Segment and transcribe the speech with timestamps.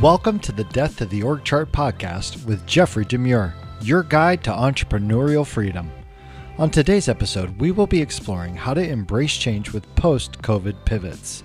[0.00, 4.50] Welcome to the Death of the Org Chart podcast with Jeffrey DeMure, your guide to
[4.50, 5.90] entrepreneurial freedom.
[6.58, 11.42] On today's episode, we will be exploring how to embrace change with post COVID pivots.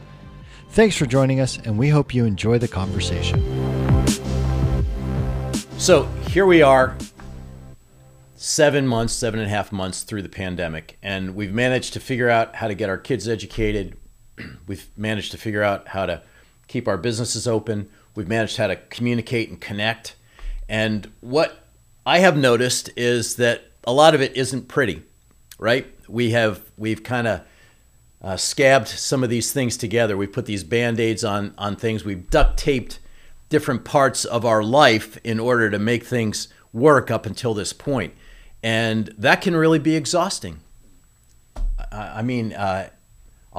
[0.71, 3.39] Thanks for joining us, and we hope you enjoy the conversation.
[5.77, 6.97] So here we are,
[8.35, 12.29] seven months, seven and a half months through the pandemic, and we've managed to figure
[12.29, 13.95] out how to get our kids educated.
[14.67, 16.23] We've managed to figure out how to
[16.67, 17.89] keep our businesses open.
[18.15, 20.15] We've managed how to communicate and connect.
[20.67, 21.63] And what
[22.05, 25.03] I have noticed is that a lot of it isn't pretty,
[25.57, 25.87] right?
[26.07, 27.41] We have we've kind of
[28.21, 30.17] uh, scabbed some of these things together.
[30.17, 32.03] We put these band-aids on on things.
[32.03, 32.99] We've duct taped
[33.49, 38.13] different parts of our life in order to make things work up until this point,
[38.61, 40.59] and that can really be exhausting.
[41.91, 42.89] I, I mean, uh,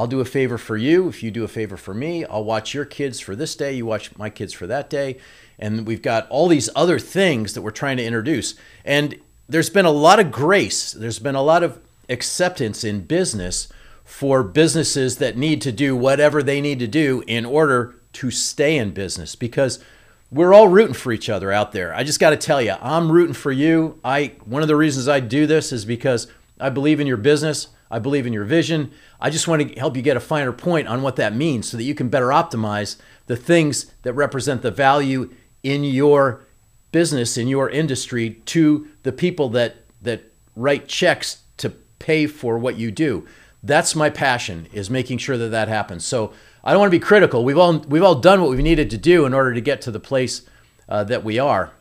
[0.01, 2.25] I'll do a favor for you if you do a favor for me.
[2.25, 5.19] I'll watch your kids for this day, you watch my kids for that day.
[5.59, 8.55] And we've got all these other things that we're trying to introduce.
[8.83, 13.69] And there's been a lot of grace, there's been a lot of acceptance in business
[14.03, 18.79] for businesses that need to do whatever they need to do in order to stay
[18.79, 19.85] in business because
[20.31, 21.95] we're all rooting for each other out there.
[21.95, 24.01] I just got to tell you, I'm rooting for you.
[24.03, 26.27] I one of the reasons I do this is because
[26.59, 27.69] I believe in your business.
[27.91, 28.93] I believe in your vision.
[29.21, 31.77] I just want to help you get a finer point on what that means so
[31.77, 35.31] that you can better optimize the things that represent the value
[35.63, 36.45] in your
[36.93, 40.23] business, in your industry, to the people that, that
[40.57, 43.27] write checks to pay for what you do.
[43.63, 46.05] That's my passion, is making sure that that happens.
[46.05, 46.33] So
[46.65, 47.45] I don't want to be critical.
[47.45, 49.91] We've all, we've all done what we've needed to do in order to get to
[49.91, 50.43] the place
[50.89, 51.73] uh, that we are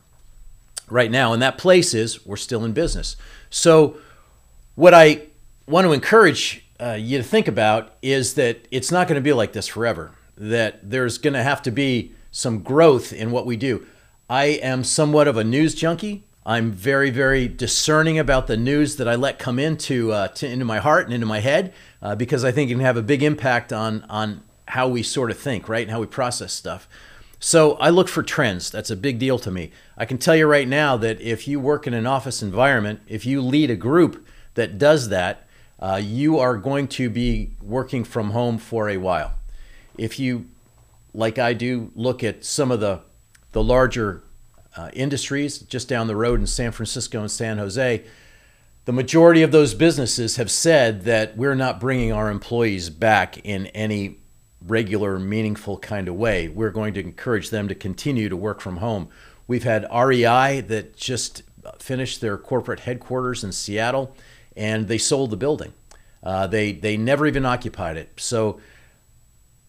[0.90, 1.34] right now.
[1.34, 3.16] And that place is we're still in business.
[3.50, 3.98] So,
[4.76, 5.24] what I
[5.70, 9.34] want to encourage uh, you to think about is that it's not going to be
[9.34, 13.56] like this forever, that there's going to have to be some growth in what we
[13.56, 13.86] do.
[14.30, 16.24] I am somewhat of a news junkie.
[16.44, 20.66] I'm very, very discerning about the news that I let come into uh, to, into
[20.66, 23.22] my heart and into my head uh, because I think it can have a big
[23.22, 26.88] impact on on how we sort of think, right, and how we process stuff.
[27.40, 28.70] So I look for trends.
[28.72, 29.72] That's a big deal to me.
[29.98, 33.26] I can tell you right now that if you work in an office environment, if
[33.26, 34.26] you lead a group
[34.56, 35.48] that does that,
[35.82, 39.34] uh, you are going to be working from home for a while.
[39.98, 40.48] If you,
[41.14, 43.02] like I do, look at some of the,
[43.52, 44.22] the larger
[44.76, 48.04] uh, industries just down the road in San Francisco and San Jose,
[48.86, 53.68] the majority of those businesses have said that we're not bringing our employees back in
[53.68, 54.18] any
[54.66, 56.48] regular, meaningful kind of way.
[56.50, 59.10] We're going to encourage them to continue to work from home.
[59.48, 61.44] We've had REI that just
[61.80, 64.16] finished their corporate headquarters in Seattle
[64.60, 65.74] and they sold the building.
[66.22, 68.12] Uh, they they never even occupied it.
[68.18, 68.60] So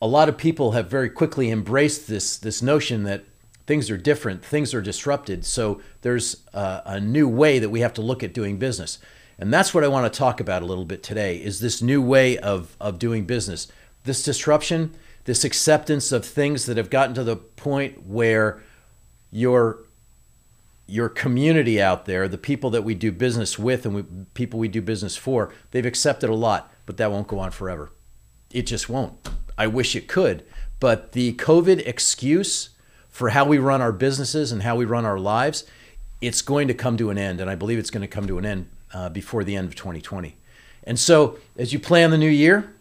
[0.02, 3.22] a lot of people have very quickly embraced this this notion that
[3.66, 5.46] things are different, things are disrupted.
[5.46, 8.98] So there's a, a new way that we have to look at doing business,
[9.38, 11.36] and that's what I want to talk about a little bit today.
[11.36, 13.68] Is this new way of of doing business,
[14.02, 14.92] this disruption,
[15.24, 18.60] this acceptance of things that have gotten to the point where
[19.30, 19.78] you're
[20.90, 24.02] your community out there, the people that we do business with and we,
[24.34, 27.92] people we do business for, they've accepted a lot, but that won't go on forever.
[28.50, 29.28] It just won't.
[29.56, 30.44] I wish it could.
[30.80, 32.70] But the COVID excuse
[33.08, 35.64] for how we run our businesses and how we run our lives,
[36.20, 37.40] it's going to come to an end.
[37.40, 39.76] And I believe it's going to come to an end uh, before the end of
[39.76, 40.36] 2020.
[40.82, 42.74] And so, as you plan the new year,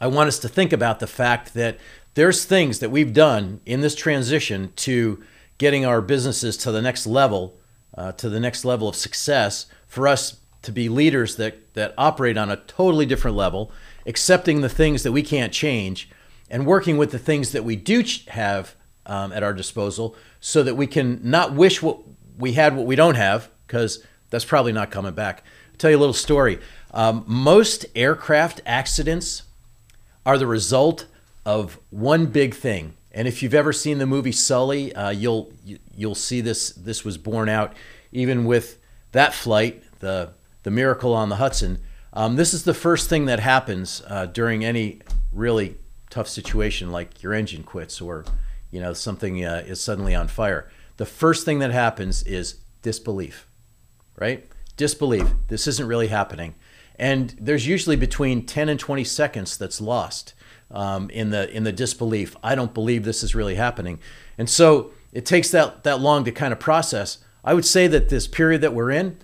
[0.00, 1.78] I want us to think about the fact that
[2.14, 5.22] there's things that we've done in this transition to
[5.58, 7.54] getting our businesses to the next level,
[7.96, 12.36] uh, to the next level of success, for us to be leaders that, that operate
[12.36, 13.70] on a totally different level,
[14.06, 16.10] accepting the things that we can't change,
[16.50, 18.74] and working with the things that we do have
[19.06, 21.98] um, at our disposal so that we can not wish what
[22.38, 25.42] we had what we don't have, because that's probably not coming back.
[25.70, 26.58] I'll tell you a little story.
[26.92, 29.42] Um, most aircraft accidents
[30.24, 31.06] are the result
[31.44, 35.50] of one big thing, and if you've ever seen the movie Sully, uh, you'll
[35.96, 36.68] you'll see this.
[36.70, 37.74] This was borne out
[38.12, 38.78] even with
[39.12, 40.34] that flight, the
[40.64, 41.78] the Miracle on the Hudson.
[42.12, 45.00] Um, this is the first thing that happens uh, during any
[45.32, 45.76] really
[46.10, 48.26] tough situation, like your engine quits or
[48.70, 50.70] you know something uh, is suddenly on fire.
[50.98, 53.48] The first thing that happens is disbelief,
[54.16, 54.46] right?
[54.76, 55.26] Disbelief.
[55.48, 56.54] This isn't really happening,
[56.96, 60.34] and there's usually between 10 and 20 seconds that's lost
[60.70, 62.36] um, in the in the disbelief.
[62.42, 63.98] I don't believe this is really happening,
[64.38, 67.18] and so it takes that that long to kind of process.
[67.44, 69.18] I would say that this period that we're in,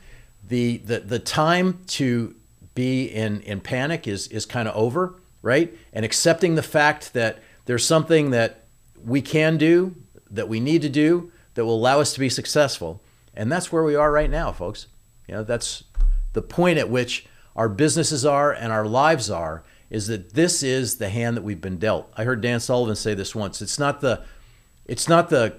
[0.47, 2.35] the the the time to
[2.75, 5.77] be in in panic is is kind of over, right?
[5.93, 8.65] And accepting the fact that there's something that
[9.05, 9.95] we can do
[10.31, 13.03] that we need to do that will allow us to be successful.
[13.35, 14.87] And that's where we are right now, folks.
[15.29, 15.85] You know, that's
[16.33, 19.63] the point at which our businesses are and our lives are
[19.93, 22.11] is that this is the hand that we've been dealt.
[22.17, 23.61] I heard Dan Sullivan say this once.
[23.61, 24.25] It's not the
[24.87, 25.57] it's not the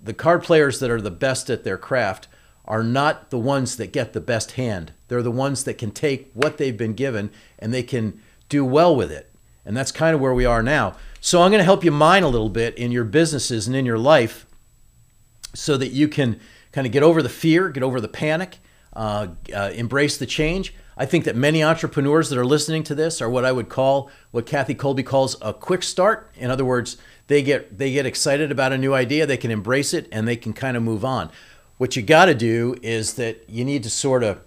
[0.00, 2.28] the card players that are the best at their craft
[2.64, 4.92] are not the ones that get the best hand.
[5.08, 8.94] They're the ones that can take what they've been given and they can do well
[8.94, 9.28] with it.
[9.66, 10.94] And that's kind of where we are now.
[11.20, 13.84] So I'm going to help you mine a little bit in your businesses and in
[13.84, 14.46] your life
[15.54, 16.38] so that you can
[16.70, 18.58] kind of get over the fear, get over the panic,
[18.92, 20.74] uh, uh, embrace the change.
[20.96, 24.10] I think that many entrepreneurs that are listening to this are what I would call
[24.30, 26.30] what Kathy Kolbe calls a quick start.
[26.36, 26.98] In other words,
[27.28, 30.36] they get they get excited about a new idea, they can embrace it, and they
[30.36, 31.30] can kind of move on.
[31.78, 34.40] What you got to do is that you need to sort of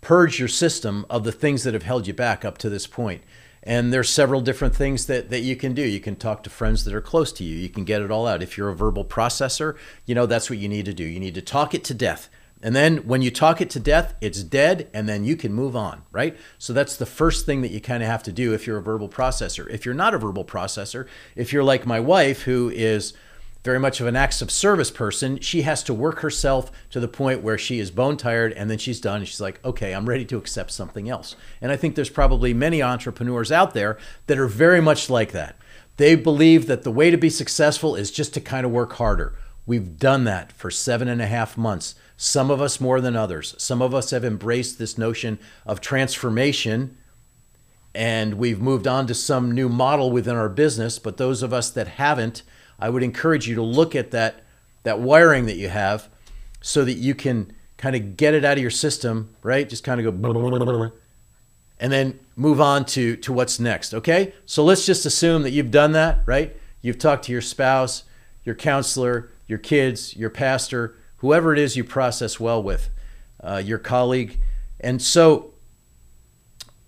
[0.00, 3.22] purge your system of the things that have held you back up to this point.
[3.62, 5.82] And there's several different things that, that you can do.
[5.82, 7.56] You can talk to friends that are close to you.
[7.56, 8.42] You can get it all out.
[8.42, 11.04] If you're a verbal processor, you know that's what you need to do.
[11.04, 12.28] You need to talk it to death.
[12.62, 15.74] And then when you talk it to death, it's dead, and then you can move
[15.74, 16.36] on, right?
[16.58, 18.82] So that's the first thing that you kind of have to do if you're a
[18.82, 19.68] verbal processor.
[19.68, 23.14] If you're not a verbal processor, if you're like my wife, who is
[23.64, 27.08] very much of an acts of service person, she has to work herself to the
[27.08, 30.08] point where she is bone tired and then she's done and she's like, okay, I'm
[30.08, 31.36] ready to accept something else.
[31.60, 35.56] And I think there's probably many entrepreneurs out there that are very much like that.
[35.96, 39.34] They believe that the way to be successful is just to kind of work harder.
[39.64, 43.54] We've done that for seven and a half months, some of us more than others.
[43.58, 46.96] Some of us have embraced this notion of transformation
[47.94, 50.98] and we've moved on to some new model within our business.
[50.98, 52.42] But those of us that haven't,
[52.78, 54.44] I would encourage you to look at that
[54.84, 56.08] that wiring that you have
[56.60, 59.68] so that you can kind of get it out of your system, right?
[59.68, 60.32] Just kind of go
[61.78, 64.32] and then move on to to what's next, okay?
[64.46, 66.56] So let's just assume that you've done that, right?
[66.80, 68.04] You've talked to your spouse,
[68.44, 72.90] your counselor, your kids, your pastor, whoever it is you process well with,
[73.42, 74.38] uh, your colleague,
[74.80, 75.54] and so,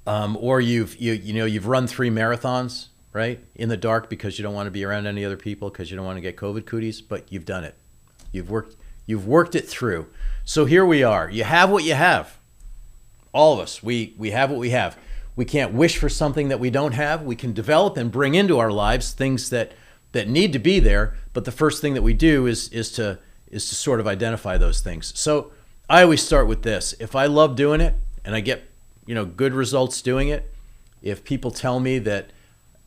[0.06, 4.38] um, or you've you you know you've run three marathons, right, in the dark because
[4.38, 6.36] you don't want to be around any other people because you don't want to get
[6.36, 7.75] COVID cooties, but you've done it.
[8.32, 8.76] You've worked
[9.06, 10.06] you've worked it through.
[10.44, 11.30] So here we are.
[11.30, 12.38] You have what you have.
[13.32, 14.98] All of us, we we have what we have.
[15.37, 17.22] We can't wish for something that we don't have.
[17.22, 19.72] We can develop and bring into our lives things that
[20.12, 23.19] that need to be there, but the first thing that we do is is to
[23.54, 25.12] is to sort of identify those things.
[25.16, 25.52] So
[25.88, 26.94] I always start with this.
[26.98, 28.64] If I love doing it and I get,
[29.06, 30.52] you know, good results doing it,
[31.02, 32.30] if people tell me that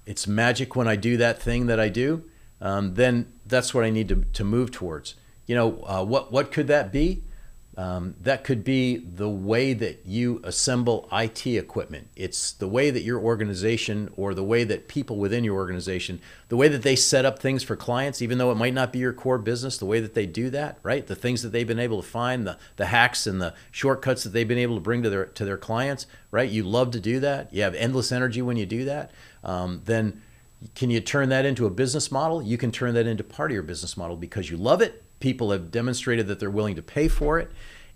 [0.06, 2.24] it's magic when I do that thing that I do,
[2.60, 5.16] um, then that's what I need to, to move towards.
[5.46, 7.24] You know, uh, what, what could that be?
[7.78, 12.08] Um, that could be the way that you assemble IT equipment.
[12.16, 16.20] It's the way that your organization or the way that people within your organization,
[16.50, 18.98] the way that they set up things for clients, even though it might not be
[18.98, 21.06] your core business, the way that they do that, right?
[21.06, 24.30] The things that they've been able to find, the, the hacks and the shortcuts that
[24.30, 26.50] they've been able to bring to their to their clients, right?
[26.50, 27.54] You love to do that.
[27.54, 29.12] You have endless energy when you do that.
[29.44, 30.24] Um, then
[30.74, 32.42] can you turn that into a business model?
[32.42, 35.52] You can turn that into part of your business model because you love it people
[35.52, 37.52] have demonstrated that they're willing to pay for it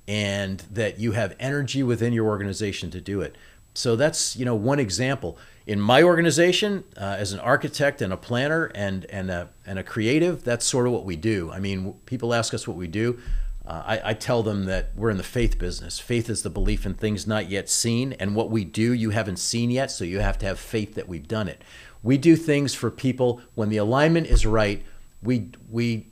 [0.07, 3.35] and that you have energy within your organization to do it.
[3.73, 5.37] So that's you know one example.
[5.67, 9.83] In my organization, uh, as an architect and a planner and and a, and a
[9.83, 11.51] creative, that's sort of what we do.
[11.51, 13.19] I mean, people ask us what we do.
[13.65, 15.99] Uh, I, I tell them that we're in the faith business.
[15.99, 19.37] Faith is the belief in things not yet seen, and what we do you haven't
[19.37, 21.63] seen yet, so you have to have faith that we've done it.
[22.03, 24.83] We do things for people when the alignment is right.
[25.21, 26.07] We we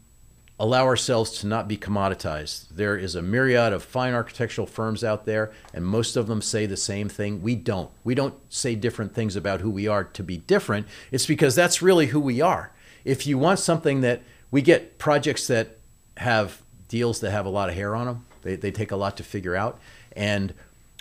[0.60, 2.68] allow ourselves to not be commoditized.
[2.70, 6.66] There is a myriad of fine architectural firms out there, and most of them say
[6.66, 7.42] the same thing.
[7.42, 7.90] We don't.
[8.04, 10.88] We don't say different things about who we are to be different.
[11.12, 12.72] It's because that's really who we are.
[13.06, 15.78] If you want something that we get projects that
[16.18, 19.16] have deals that have a lot of hair on them, they, they take a lot
[19.18, 19.80] to figure out.
[20.14, 20.54] And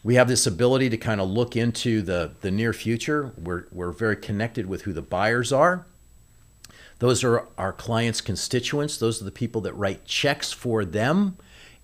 [0.05, 3.33] we have this ability to kind of look into the, the near future.
[3.37, 5.85] We're, we're very connected with who the buyers are
[6.99, 8.99] those are our clients' constituents.
[8.99, 11.37] Those are the people that write checks for them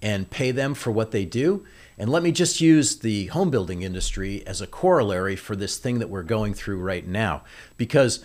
[0.03, 1.65] and pay them for what they do.
[1.97, 6.01] And let me just use the home building industry as a corollary for this thing
[6.01, 7.43] that we're going through right now,
[7.77, 8.25] because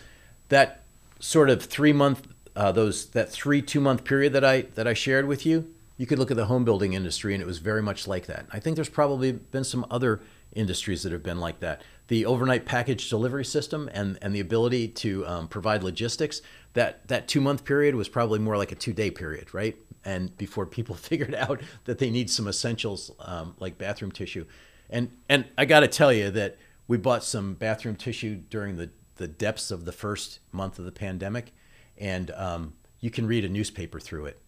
[0.50, 0.84] that
[1.20, 4.94] sort of three month, uh, those that three two month period that I that I
[4.94, 7.84] shared with you, you could look at the home building industry and it was very
[7.84, 8.48] much like that.
[8.52, 10.22] I think there's probably been some other
[10.54, 11.84] industries that have been like that.
[12.08, 16.42] The overnight package delivery system and and the ability to um, provide logistics
[16.74, 19.76] that that two month period was probably more like a two day period, right?
[20.06, 24.46] And before people figured out that they need some essentials um, like bathroom tissue,
[24.90, 26.58] and and I got to tell you that
[26.88, 30.92] we bought some bathroom tissue during the the depths of the first month of the
[30.92, 31.54] pandemic,
[31.98, 34.40] and um, you can read a newspaper through it.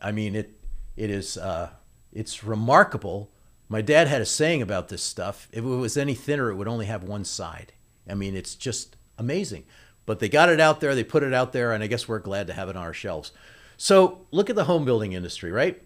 [0.00, 0.58] I mean, it
[0.96, 1.70] it is uh,
[2.12, 3.30] it's remarkable.
[3.68, 5.48] My dad had a saying about this stuff.
[5.52, 7.72] If it was any thinner, it would only have one side.
[8.08, 9.64] I mean, it's just amazing.
[10.10, 12.18] But they got it out there, they put it out there, and I guess we're
[12.18, 13.30] glad to have it on our shelves.
[13.76, 15.80] So look at the home building industry, right?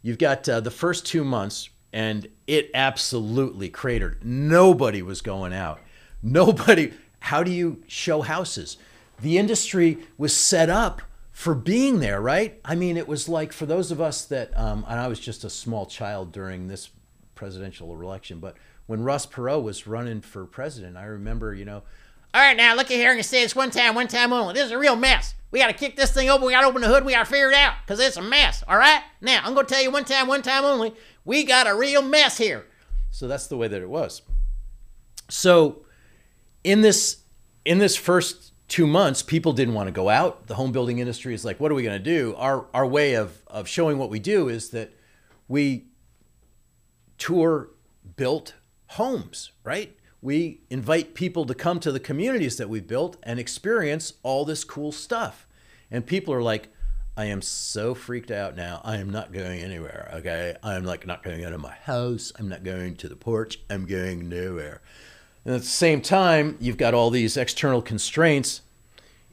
[0.00, 4.24] You've got uh, the first two months, and it absolutely cratered.
[4.24, 5.78] Nobody was going out.
[6.22, 6.94] Nobody.
[7.20, 8.78] How do you show houses?
[9.20, 12.58] The industry was set up for being there, right?
[12.64, 15.44] I mean, it was like for those of us that, um, and I was just
[15.44, 16.88] a small child during this
[17.34, 18.56] presidential election, but
[18.86, 21.82] when Ross Perot was running for president, I remember, you know,
[22.36, 24.52] all right, now look at here and say this one time, one time only.
[24.52, 25.34] This is a real mess.
[25.50, 26.46] We got to kick this thing open.
[26.46, 27.06] We got to open the hood.
[27.06, 28.62] We got to figure it out because it's a mess.
[28.68, 29.00] All right.
[29.22, 30.92] Now I'm going to tell you one time, one time only.
[31.24, 32.66] We got a real mess here.
[33.10, 34.20] So that's the way that it was.
[35.30, 35.86] So
[36.62, 37.22] in this
[37.64, 40.46] in this first two months, people didn't want to go out.
[40.46, 42.34] The home building industry is like, what are we going to do?
[42.36, 44.92] Our, our way of, of showing what we do is that
[45.48, 45.86] we
[47.16, 47.70] tour
[48.16, 48.52] built
[48.88, 49.95] homes, right?
[50.22, 54.64] We invite people to come to the communities that we've built and experience all this
[54.64, 55.46] cool stuff.
[55.90, 56.68] And people are like,
[57.16, 58.80] I am so freaked out now.
[58.84, 60.10] I am not going anywhere.
[60.16, 60.54] Okay.
[60.62, 62.32] I'm like not going out of my house.
[62.38, 63.58] I'm not going to the porch.
[63.70, 64.82] I'm going nowhere.
[65.44, 68.62] And at the same time, you've got all these external constraints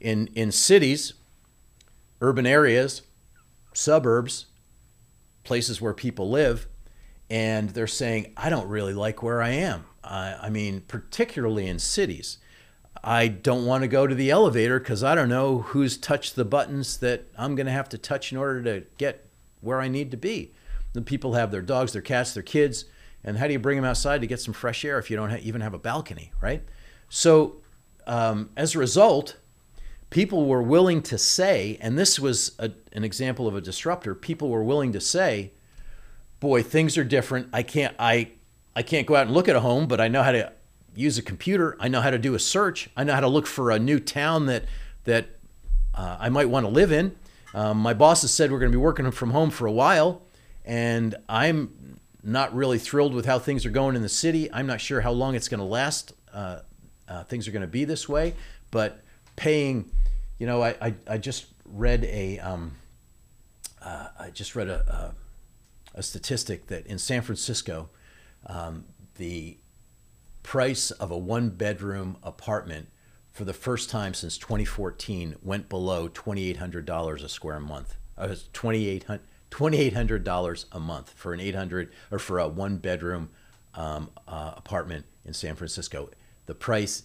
[0.00, 1.14] in, in cities,
[2.20, 3.02] urban areas,
[3.74, 4.46] suburbs,
[5.42, 6.68] places where people live,
[7.28, 9.84] and they're saying, I don't really like where I am.
[10.04, 12.38] I, I mean, particularly in cities.
[13.02, 16.44] I don't want to go to the elevator because I don't know who's touched the
[16.44, 19.26] buttons that I'm going to have to touch in order to get
[19.60, 20.52] where I need to be.
[20.94, 22.86] The people have their dogs, their cats, their kids
[23.24, 25.30] and how do you bring them outside to get some fresh air if you don't
[25.30, 26.62] ha- even have a balcony, right?
[27.08, 27.56] So,
[28.06, 29.36] um, as a result,
[30.10, 34.14] people were willing to say, and this was a, an example of a disruptor.
[34.14, 35.52] People were willing to say,
[36.38, 37.48] "Boy, things are different.
[37.52, 37.96] I can't.
[37.98, 38.32] I
[38.76, 40.52] I can't go out and look at a home, but I know how to
[40.94, 41.76] use a computer.
[41.80, 42.88] I know how to do a search.
[42.96, 44.64] I know how to look for a new town that
[45.04, 45.26] that
[45.94, 47.14] uh, I might want to live in.
[47.52, 50.22] Um, my boss has said we're going to be working from home for a while,
[50.64, 54.50] and I'm not really thrilled with how things are going in the city.
[54.52, 56.12] I'm not sure how long it's going to last.
[56.32, 56.60] Uh,
[57.06, 58.34] uh, things are going to be this way,
[58.70, 59.02] but
[59.36, 59.90] paying,
[60.38, 62.72] you know, I, I, I just read a, um,
[63.82, 65.12] uh, I just read a,
[65.94, 67.90] a, a, statistic that in San Francisco,
[68.46, 68.84] um,
[69.16, 69.58] the
[70.42, 72.88] price of a one bedroom apartment
[73.30, 77.96] for the first time since 2014 went below $2,800 a square month.
[78.16, 79.20] Uh, 2,800
[79.54, 83.30] $2,800 a month for an 800 or for a one bedroom
[83.74, 86.10] um, uh, apartment in San Francisco.
[86.46, 87.04] The price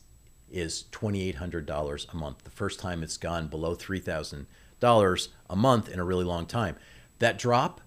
[0.50, 2.44] is $2,800 a month.
[2.44, 6.76] The first time it's gone below $3,000 a month in a really long time.
[7.20, 7.82] That drop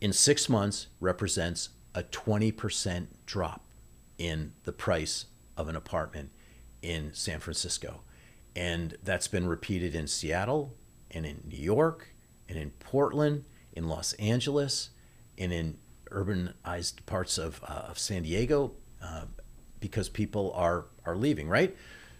[0.00, 3.64] in six months represents a 20% drop
[4.18, 6.30] in the price of an apartment
[6.82, 8.02] in San Francisco.
[8.54, 10.74] And that's been repeated in Seattle
[11.10, 12.14] and in New York
[12.48, 14.90] and in Portland in Los Angeles
[15.38, 15.78] and in
[16.10, 19.24] urbanized parts of, uh, of San Diego uh,
[19.78, 21.76] because people are, are leaving, right?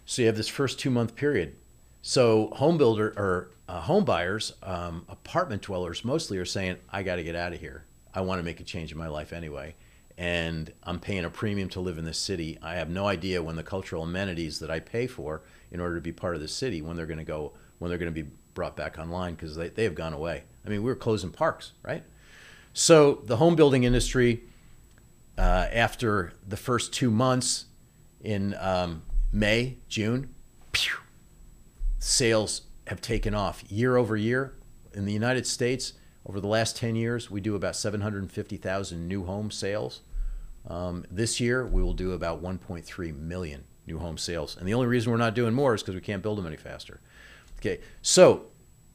[0.06, 1.56] So you have this first two month period.
[2.02, 7.16] So home builder or uh, home buyers, um, apartment dwellers mostly are saying, I got
[7.16, 7.84] to get out of here.
[8.14, 9.74] I want to make a change in my life anyway.
[10.18, 12.58] And I'm paying a premium to live in this city.
[12.62, 16.00] I have no idea when the cultural amenities that I pay for in order to
[16.00, 18.28] be part of the city, when they're going to go, when they're going to be
[18.52, 20.44] brought back online because they, they have gone away.
[20.66, 22.04] I mean, we were closing parks, right?
[22.72, 24.42] So the home building industry,
[25.38, 27.66] uh, after the first two months
[28.20, 29.02] in um,
[29.32, 30.34] May, June,
[30.72, 30.98] pew,
[31.98, 34.54] sales have taken off year over year.
[34.92, 35.94] In the United States,
[36.30, 40.02] over the last 10 years, we do about 750,000 new home sales.
[40.68, 44.56] Um, this year, we will do about 1.3 million new home sales.
[44.56, 46.56] And the only reason we're not doing more is because we can't build them any
[46.56, 47.00] faster.
[47.58, 48.44] Okay, so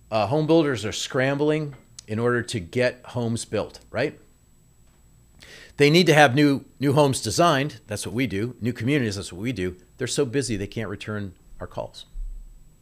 [0.10, 1.76] uh, home builders are scrambling
[2.08, 4.18] in order to get homes built, right?
[5.76, 7.82] They need to have new new homes designed.
[7.88, 8.56] That's what we do.
[8.62, 9.18] New communities.
[9.18, 9.76] That's what we do.
[9.98, 12.06] They're so busy they can't return our calls.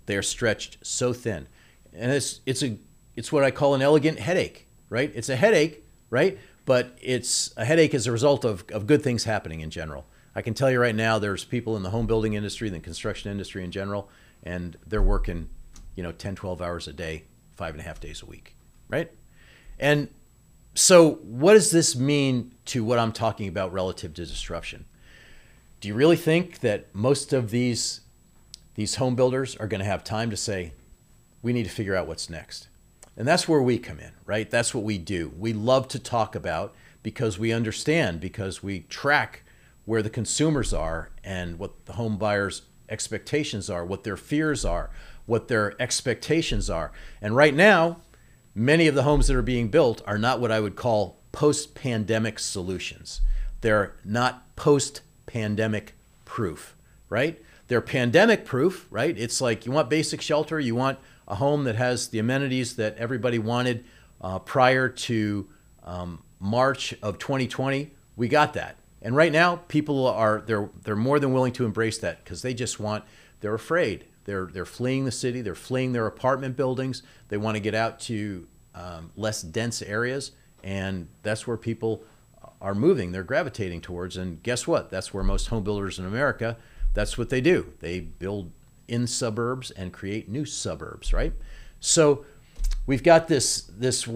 [0.05, 1.47] They are stretched so thin,
[1.91, 2.77] and it's it's a
[3.15, 5.11] it's what I call an elegant headache, right?
[5.15, 6.37] It's a headache, right?
[6.65, 10.05] But it's a headache as a result of, of good things happening in general.
[10.35, 13.31] I can tell you right now, there's people in the home building industry, the construction
[13.31, 14.09] industry in general,
[14.41, 15.49] and they're working
[15.95, 17.23] you know, 10, 12 hours a day,
[17.55, 18.55] five and a half days a week,
[18.89, 19.11] right?
[19.79, 20.09] And
[20.75, 24.85] so, what does this mean to what I'm talking about relative to disruption?
[25.81, 28.01] Do you really think that most of these
[28.75, 30.73] these home builders are going to have time to say,
[31.43, 32.69] we need to figure out what's next.
[33.15, 34.49] And that's where we come in, right?
[34.49, 35.31] That's what we do.
[35.37, 39.43] We love to talk about because we understand, because we track
[39.85, 44.89] where the consumers are and what the home buyers' expectations are, what their fears are,
[45.25, 46.91] what their expectations are.
[47.21, 48.01] And right now,
[48.55, 51.75] many of the homes that are being built are not what I would call post
[51.75, 53.21] pandemic solutions.
[53.61, 56.75] They're not post pandemic proof,
[57.09, 57.41] right?
[57.67, 59.17] They're pandemic proof, right?
[59.17, 60.99] It's like you want basic shelter, you want
[61.33, 63.83] a home that has the amenities that everybody wanted
[64.21, 65.49] uh, prior to
[65.83, 67.91] um, March of 2020.
[68.15, 68.75] We got that.
[69.01, 72.53] And right now, people are they're they're more than willing to embrace that because they
[72.53, 73.03] just want
[73.41, 74.05] they're afraid.
[74.25, 75.41] They're they're fleeing the city.
[75.41, 77.01] They're fleeing their apartment buildings.
[77.29, 80.31] They want to get out to um, less dense areas,
[80.63, 82.03] and that's where people
[82.61, 83.11] are moving.
[83.11, 84.15] They're gravitating towards.
[84.15, 84.89] And guess what?
[84.91, 86.57] That's where most home builders in America.
[86.93, 87.73] That's what they do.
[87.79, 88.51] They build
[88.87, 91.33] in suburbs and create new suburbs, right?
[91.79, 92.25] So
[92.85, 94.07] we've got this this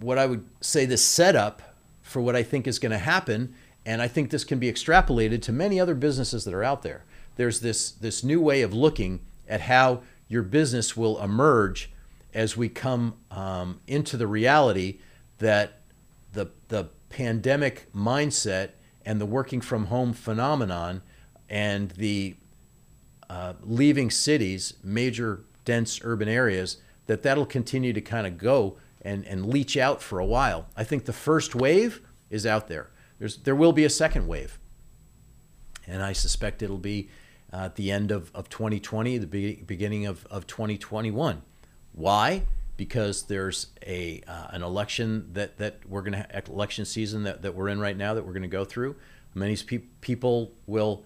[0.00, 1.62] what I would say this setup
[2.02, 5.42] for what I think is going to happen and I think this can be extrapolated
[5.42, 7.04] to many other businesses that are out there.
[7.36, 11.90] There's this, this new way of looking at how your business will emerge
[12.32, 14.98] as we come um, into the reality
[15.38, 15.80] that
[16.32, 18.70] the, the pandemic mindset
[19.04, 21.02] and the working from home phenomenon
[21.48, 22.36] and the
[23.32, 29.26] uh, leaving cities, major dense urban areas, that that'll continue to kind of go and,
[29.26, 30.66] and leach out for a while.
[30.76, 32.90] I think the first wave is out there.
[33.18, 34.58] There's, there will be a second wave.
[35.86, 37.08] And I suspect it'll be
[37.50, 41.40] uh, at the end of, of 2020, the be- beginning of, of 2021.
[41.92, 42.42] Why?
[42.76, 47.54] Because there's a uh, an election that, that we're going to election season that, that
[47.54, 48.94] we're in right now that we're going to go through.
[49.34, 51.04] Many pe- people will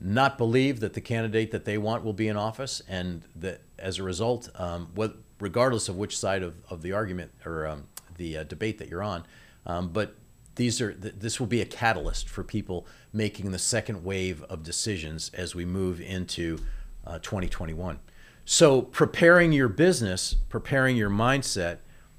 [0.00, 3.98] not believe that the candidate that they want will be in office, and that as
[3.98, 8.38] a result, um, what, regardless of which side of, of the argument or um, the
[8.38, 9.24] uh, debate that you're on,
[9.66, 10.14] um, but
[10.58, 15.30] these are this will be a catalyst for people making the second wave of decisions
[15.34, 16.58] as we move into
[17.06, 18.00] uh, 2021.
[18.44, 21.78] So preparing your business, preparing your mindset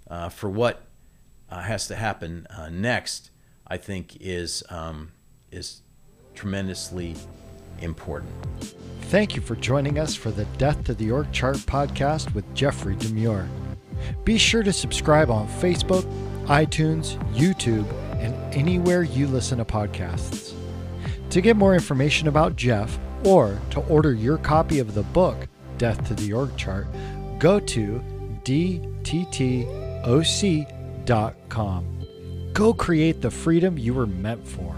[0.10, 0.84] uh, for what
[1.50, 3.32] uh, has to happen uh, next,
[3.68, 5.12] I think is um,
[5.52, 5.82] is
[6.34, 7.16] tremendously
[7.82, 8.32] important.
[9.04, 12.96] Thank you for joining us for the Death to the Org Chart podcast with Jeffrey
[12.96, 13.48] DeMure.
[14.24, 16.04] Be sure to subscribe on Facebook,
[16.46, 20.54] iTunes, YouTube, and anywhere you listen to podcasts.
[21.32, 26.08] To get more information about Jeff or to order your copy of the book, Death
[26.08, 26.88] to the Org Chart,
[27.40, 28.02] go to
[28.44, 29.66] dttoc.com.
[32.54, 34.69] Go create the freedom you were meant for.